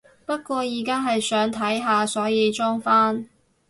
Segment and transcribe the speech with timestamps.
[0.25, 3.29] 不過而家係想睇下，所以裝返